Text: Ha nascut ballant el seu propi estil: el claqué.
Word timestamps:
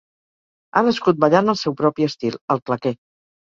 Ha 0.79 0.83
nascut 0.87 1.19
ballant 1.25 1.53
el 1.55 1.61
seu 1.65 1.77
propi 1.83 2.09
estil: 2.09 2.41
el 2.57 2.65
claqué. 2.71 2.97